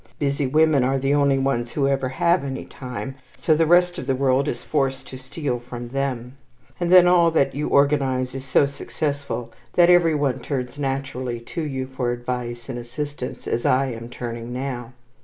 [0.17, 4.07] Busy women are the only ones who ever have any time, so the rest of
[4.07, 6.37] the world is forced to steal from them.
[6.79, 11.61] And then all that you organize is so successful that every one turns naturally to
[11.61, 14.93] you for advice and assistance, as I am turning now.